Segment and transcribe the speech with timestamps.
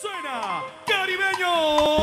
[0.00, 1.97] Suena Caribeños.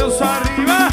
[0.00, 0.88] manos arriba.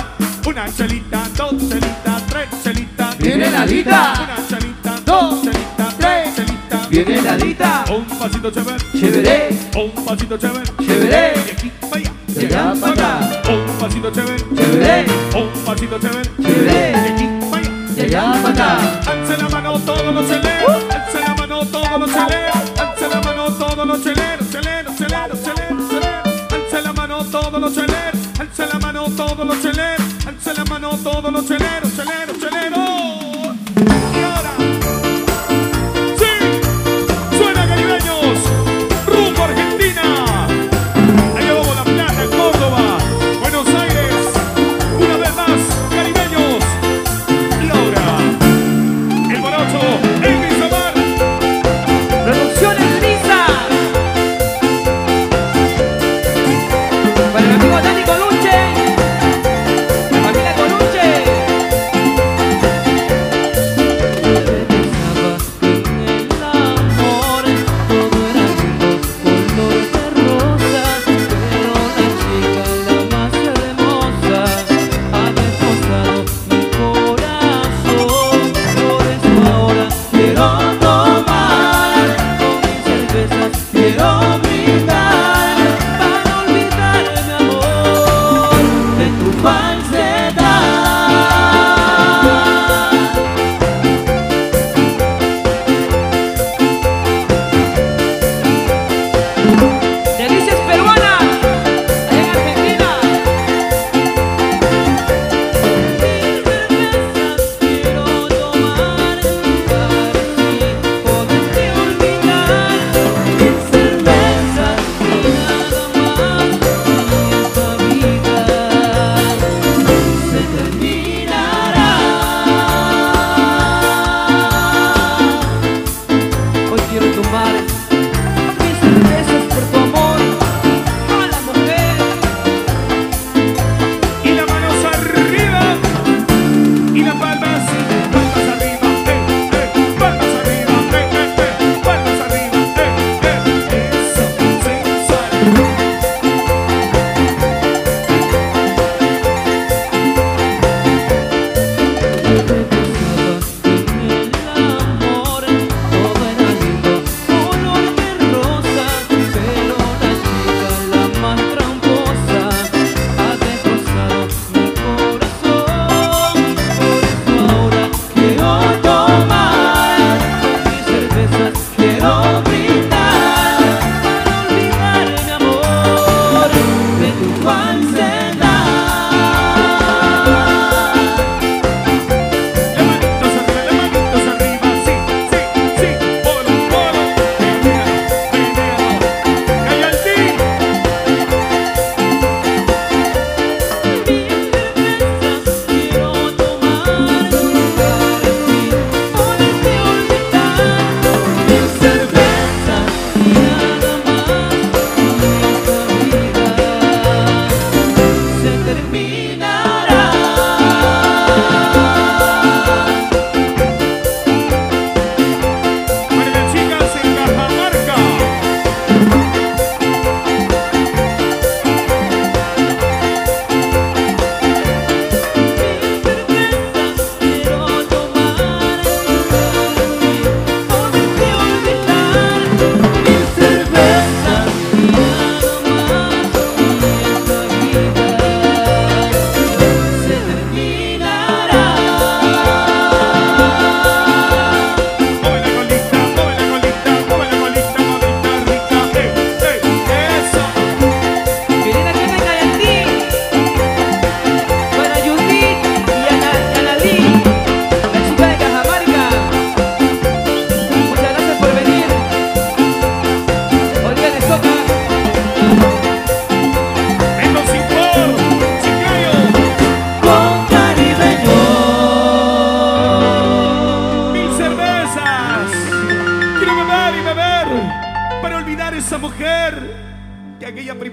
[0.46, 3.18] Una chelita, dos chelitas, tres chelitas.
[3.18, 4.14] Viene la lita.
[4.24, 6.90] Una chelita, dos chelitas, tres chelitas.
[6.90, 7.86] Viene la lita.
[7.90, 8.78] Un pasito chévere.
[8.94, 9.50] Chévere.
[9.76, 10.66] Un pasito chévere.
[10.86, 11.34] Chévere.
[11.36, 12.12] Y aquí para allá.
[12.28, 13.20] Llegamos acá.
[13.50, 14.44] Un pasito chévere.
[14.56, 15.06] Chévere.
[15.36, 16.32] Un pasito chévere.
[16.42, 16.92] Chévere.
[16.92, 17.72] Y aquí para allá.
[17.96, 18.78] Llegamos acá.
[19.08, 20.84] Alce la mano todos los cheleros.
[20.90, 22.80] Alce la mano todos los cheleros.
[22.80, 24.50] Alce la mano todos los cheleros.
[24.50, 26.52] Cheleros, cheleros, cheleros, cheleros.
[26.52, 28.17] Alce la mano todos los cheleros.
[28.60, 32.87] Alza la mano todos los cheleros, alza la mano todos los cheleros, cheleros, cheleros.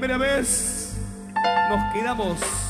[0.04, 0.92] primera vez
[1.70, 2.63] nos quedamos.